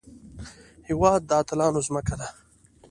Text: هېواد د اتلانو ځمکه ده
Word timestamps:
هېواد 0.87 1.21
د 1.25 1.31
اتلانو 1.41 1.79
ځمکه 1.87 2.15
ده 2.19 2.27